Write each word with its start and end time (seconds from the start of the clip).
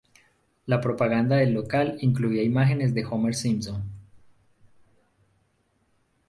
La 0.65 0.81
propaganda 0.81 1.35
del 1.35 1.53
local 1.53 1.99
incluía 2.01 2.41
imágenes 2.41 2.95
de 2.95 3.05
Homer 3.05 3.35
Simpson. 3.35 3.83